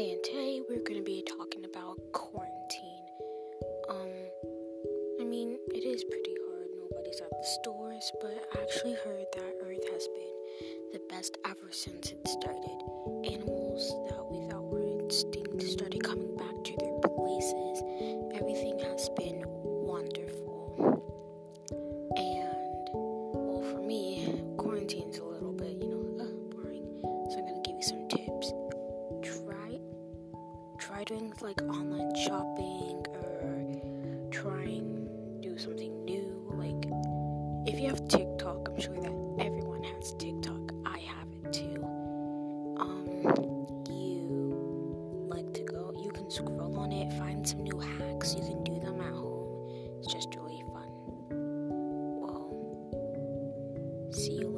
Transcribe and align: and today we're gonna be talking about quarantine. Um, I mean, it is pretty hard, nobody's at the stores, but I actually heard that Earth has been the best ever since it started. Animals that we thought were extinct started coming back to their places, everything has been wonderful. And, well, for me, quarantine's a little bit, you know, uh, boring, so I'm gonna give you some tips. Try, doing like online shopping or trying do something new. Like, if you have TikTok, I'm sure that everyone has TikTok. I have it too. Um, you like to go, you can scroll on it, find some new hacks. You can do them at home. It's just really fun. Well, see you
and 0.00 0.24
today 0.24 0.62
we're 0.66 0.82
gonna 0.82 1.02
be 1.02 1.22
talking 1.28 1.62
about 1.66 2.00
quarantine. 2.12 3.04
Um, 3.90 4.08
I 5.20 5.24
mean, 5.24 5.58
it 5.74 5.84
is 5.84 6.04
pretty 6.04 6.34
hard, 6.48 6.68
nobody's 6.74 7.20
at 7.20 7.28
the 7.28 7.46
stores, 7.60 8.10
but 8.18 8.32
I 8.54 8.62
actually 8.62 8.94
heard 8.94 9.26
that 9.34 9.56
Earth 9.62 9.86
has 9.92 10.08
been 10.08 10.92
the 10.94 11.02
best 11.10 11.36
ever 11.44 11.70
since 11.70 12.12
it 12.12 12.26
started. 12.26 12.80
Animals 13.30 13.92
that 14.08 14.24
we 14.24 14.48
thought 14.48 14.64
were 14.64 15.04
extinct 15.04 15.60
started 15.64 16.02
coming 16.02 16.34
back 16.34 16.64
to 16.64 16.76
their 16.80 16.98
places, 17.00 17.82
everything 18.32 18.78
has 18.78 19.10
been 19.18 19.44
wonderful. 19.44 21.04
And, 22.16 22.88
well, 22.94 23.62
for 23.70 23.82
me, 23.82 24.40
quarantine's 24.56 25.18
a 25.18 25.24
little 25.24 25.52
bit, 25.52 25.76
you 25.76 25.88
know, 25.90 26.24
uh, 26.24 26.56
boring, 26.56 26.88
so 27.30 27.36
I'm 27.36 27.44
gonna 27.44 27.60
give 27.60 27.76
you 27.76 27.82
some 27.82 28.08
tips. 28.08 28.54
Try, 30.90 31.04
doing 31.04 31.32
like 31.40 31.62
online 31.62 32.12
shopping 32.16 33.06
or 33.14 34.30
trying 34.32 35.08
do 35.40 35.56
something 35.56 36.04
new. 36.04 36.50
Like, 36.52 36.84
if 37.72 37.80
you 37.80 37.88
have 37.90 38.08
TikTok, 38.08 38.68
I'm 38.68 38.80
sure 38.80 38.96
that 38.96 39.12
everyone 39.38 39.84
has 39.84 40.12
TikTok. 40.14 40.72
I 40.84 40.98
have 40.98 41.28
it 41.44 41.52
too. 41.52 41.84
Um, 42.80 43.06
you 43.88 45.26
like 45.28 45.54
to 45.54 45.62
go, 45.62 45.94
you 46.02 46.10
can 46.10 46.28
scroll 46.28 46.76
on 46.76 46.90
it, 46.90 47.12
find 47.12 47.46
some 47.46 47.62
new 47.62 47.78
hacks. 47.78 48.34
You 48.34 48.42
can 48.42 48.64
do 48.64 48.80
them 48.80 49.00
at 49.00 49.12
home. 49.12 49.68
It's 50.00 50.12
just 50.12 50.34
really 50.34 50.64
fun. 50.72 50.88
Well, 52.20 52.50
see 54.10 54.32
you 54.40 54.50